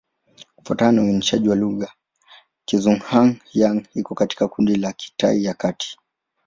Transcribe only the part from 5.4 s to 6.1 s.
ya Kati.